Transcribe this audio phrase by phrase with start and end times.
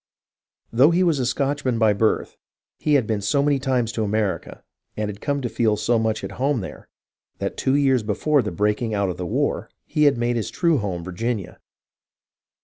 [0.73, 2.35] Though he was a Scotchman by birth,
[2.79, 4.63] he had been so many times to America,
[4.97, 6.89] and had come to feel so much at home there,
[7.37, 10.79] that two years before the breaking out of the war, he had made his true
[10.79, 11.59] home in Virginia.